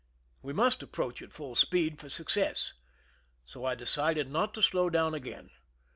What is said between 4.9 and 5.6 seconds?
again.